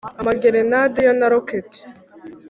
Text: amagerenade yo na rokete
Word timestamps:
amagerenade 0.21 0.99
yo 1.07 1.13
na 1.19 1.27
rokete 1.33 1.79